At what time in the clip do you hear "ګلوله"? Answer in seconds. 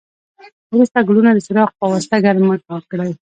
1.07-1.31